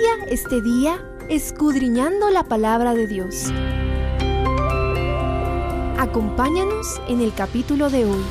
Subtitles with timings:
[0.00, 3.52] Inicia este día escudriñando la palabra de Dios.
[5.98, 8.24] Acompáñanos en el capítulo de hoy.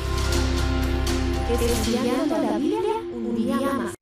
[1.52, 3.94] Estudiando la Biblia un día más.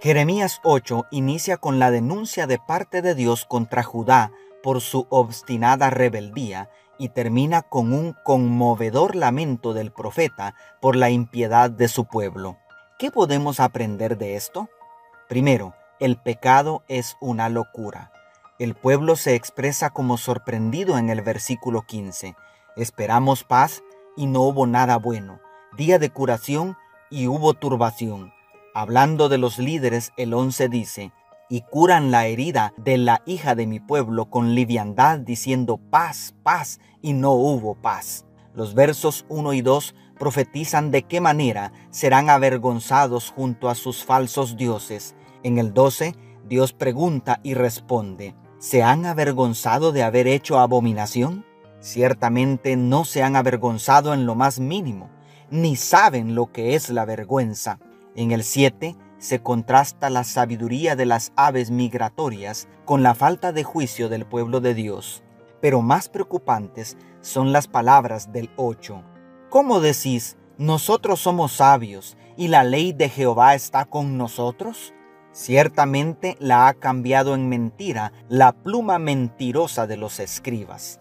[0.00, 4.30] Jeremías 8 inicia con la denuncia de parte de Dios contra Judá
[4.62, 6.68] por su obstinada rebeldía
[7.00, 12.58] y termina con un conmovedor lamento del profeta por la impiedad de su pueblo.
[12.98, 14.68] ¿Qué podemos aprender de esto?
[15.26, 18.12] Primero, el pecado es una locura.
[18.58, 22.36] El pueblo se expresa como sorprendido en el versículo 15.
[22.76, 23.82] Esperamos paz
[24.14, 25.40] y no hubo nada bueno.
[25.78, 26.76] Día de curación
[27.08, 28.34] y hubo turbación.
[28.74, 31.12] Hablando de los líderes, el 11 dice,
[31.50, 36.78] y curan la herida de la hija de mi pueblo con liviandad, diciendo paz, paz,
[37.02, 38.24] y no hubo paz.
[38.54, 44.56] Los versos 1 y 2 profetizan de qué manera serán avergonzados junto a sus falsos
[44.56, 45.16] dioses.
[45.42, 46.14] En el 12,
[46.48, 51.44] Dios pregunta y responde, ¿se han avergonzado de haber hecho abominación?
[51.80, 55.10] Ciertamente no se han avergonzado en lo más mínimo,
[55.50, 57.80] ni saben lo que es la vergüenza.
[58.14, 63.62] En el 7 se contrasta la sabiduría de las aves migratorias con la falta de
[63.62, 65.22] juicio del pueblo de Dios.
[65.60, 69.04] Pero más preocupantes son las palabras del 8.
[69.50, 74.94] ¿Cómo decís, nosotros somos sabios y la ley de Jehová está con nosotros?
[75.32, 80.98] Ciertamente la ha cambiado en mentira la pluma mentirosa de los escribas.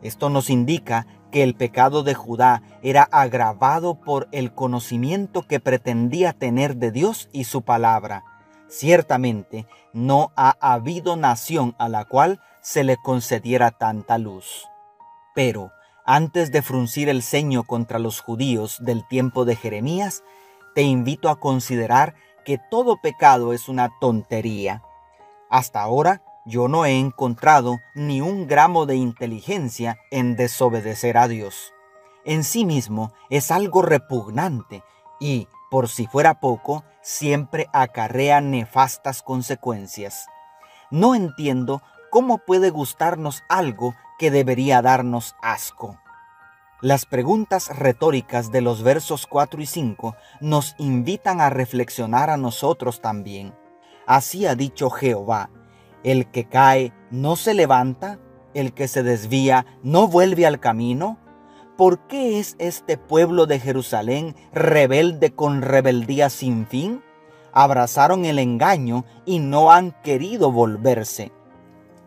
[0.00, 6.32] Esto nos indica que el pecado de Judá era agravado por el conocimiento que pretendía
[6.32, 8.24] tener de Dios y su palabra.
[8.68, 14.66] Ciertamente no ha habido nación a la cual se le concediera tanta luz.
[15.34, 15.72] Pero,
[16.04, 20.22] antes de fruncir el ceño contra los judíos del tiempo de Jeremías,
[20.74, 24.82] te invito a considerar que todo pecado es una tontería.
[25.50, 31.74] Hasta ahora yo no he encontrado ni un gramo de inteligencia en desobedecer a Dios.
[32.24, 34.82] En sí mismo es algo repugnante
[35.20, 40.26] y, por si fuera poco, siempre acarrea nefastas consecuencias.
[40.90, 45.98] No entiendo cómo puede gustarnos algo que debería darnos asco.
[46.80, 53.02] Las preguntas retóricas de los versos 4 y 5 nos invitan a reflexionar a nosotros
[53.02, 53.54] también.
[54.06, 55.50] Así ha dicho Jehová,
[56.04, 58.18] el que cae no se levanta,
[58.54, 61.18] el que se desvía no vuelve al camino.
[61.76, 67.02] ¿Por qué es este pueblo de Jerusalén rebelde con rebeldía sin fin?
[67.52, 71.32] Abrazaron el engaño y no han querido volverse.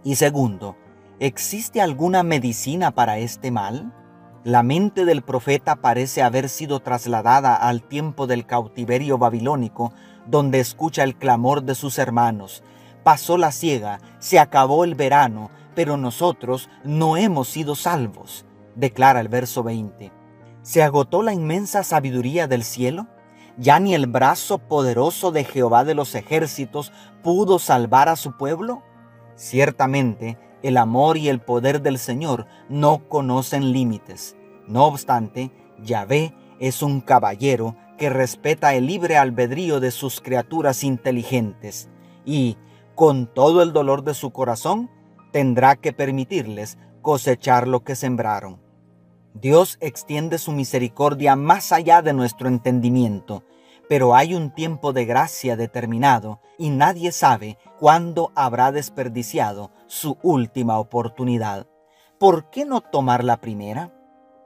[0.03, 0.75] Y segundo,
[1.19, 3.93] ¿existe alguna medicina para este mal?
[4.43, 9.93] La mente del profeta parece haber sido trasladada al tiempo del cautiverio babilónico,
[10.25, 12.63] donde escucha el clamor de sus hermanos,
[13.03, 18.45] pasó la ciega, se acabó el verano, pero nosotros no hemos sido salvos,
[18.75, 20.11] declara el verso 20.
[20.61, 23.07] ¿Se agotó la inmensa sabiduría del cielo?
[23.57, 26.91] ¿Ya ni el brazo poderoso de Jehová de los ejércitos
[27.23, 28.83] pudo salvar a su pueblo?
[29.35, 34.35] Ciertamente, el amor y el poder del Señor no conocen límites.
[34.67, 35.51] No obstante,
[35.81, 41.89] Yahvé es un caballero que respeta el libre albedrío de sus criaturas inteligentes
[42.25, 42.57] y,
[43.01, 44.91] con todo el dolor de su corazón,
[45.31, 48.61] tendrá que permitirles cosechar lo que sembraron.
[49.33, 53.43] Dios extiende su misericordia más allá de nuestro entendimiento,
[53.89, 60.77] pero hay un tiempo de gracia determinado y nadie sabe cuándo habrá desperdiciado su última
[60.77, 61.65] oportunidad.
[62.19, 63.91] ¿Por qué no tomar la primera?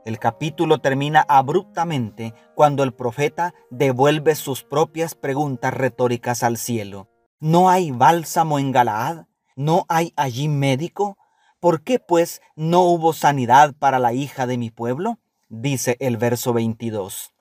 [0.06, 7.10] El capítulo termina abruptamente cuando el profeta devuelve sus propias preguntas retóricas al cielo.
[7.40, 9.25] ¿No hay bálsamo en Galaad?
[9.57, 11.18] ¿No hay allí médico?
[11.59, 15.19] ¿Por qué pues no hubo sanidad para la hija de mi pueblo?
[15.50, 17.33] dice el verso 22.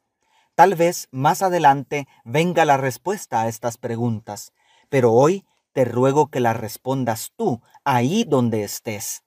[0.55, 4.53] Tal vez más adelante venga la respuesta a estas preguntas,
[4.89, 9.23] pero hoy te ruego que las respondas tú, ahí donde estés.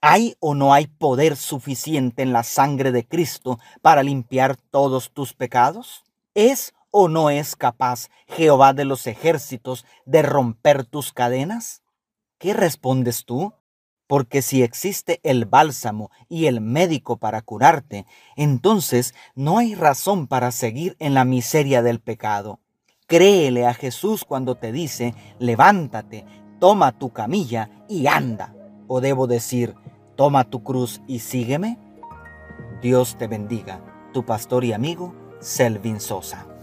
[0.00, 5.34] ¿Hay o no hay poder suficiente en la sangre de Cristo para limpiar todos tus
[5.34, 6.04] pecados?
[6.34, 11.82] ¿Es ¿O no es capaz Jehová de los ejércitos de romper tus cadenas?
[12.36, 13.54] ¿Qué respondes tú?
[14.06, 18.04] Porque si existe el bálsamo y el médico para curarte,
[18.36, 22.60] entonces no hay razón para seguir en la miseria del pecado.
[23.06, 26.26] Créele a Jesús cuando te dice, levántate,
[26.60, 28.54] toma tu camilla y anda.
[28.86, 29.74] O debo decir,
[30.14, 31.78] toma tu cruz y sígueme.
[32.82, 33.80] Dios te bendiga,
[34.12, 36.51] tu pastor y amigo, Selvin Sosa.